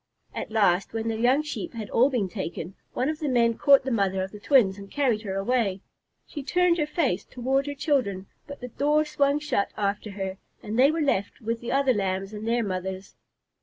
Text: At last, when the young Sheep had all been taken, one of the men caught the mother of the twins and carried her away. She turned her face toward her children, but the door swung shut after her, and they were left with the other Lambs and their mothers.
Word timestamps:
At 0.33 0.49
last, 0.49 0.93
when 0.93 1.09
the 1.09 1.15
young 1.15 1.43
Sheep 1.43 1.75
had 1.75 1.91
all 1.91 2.09
been 2.09 2.27
taken, 2.27 2.73
one 2.93 3.07
of 3.07 3.19
the 3.19 3.29
men 3.29 3.55
caught 3.59 3.83
the 3.83 3.91
mother 3.91 4.23
of 4.23 4.31
the 4.31 4.39
twins 4.39 4.79
and 4.79 4.89
carried 4.89 5.21
her 5.21 5.35
away. 5.35 5.81
She 6.25 6.41
turned 6.41 6.79
her 6.79 6.87
face 6.87 7.23
toward 7.23 7.67
her 7.67 7.75
children, 7.75 8.25
but 8.47 8.61
the 8.61 8.69
door 8.69 9.05
swung 9.05 9.37
shut 9.39 9.69
after 9.77 10.09
her, 10.13 10.37
and 10.63 10.79
they 10.79 10.89
were 10.89 11.01
left 11.01 11.39
with 11.39 11.61
the 11.61 11.71
other 11.71 11.93
Lambs 11.93 12.33
and 12.33 12.47
their 12.47 12.63
mothers. 12.63 13.15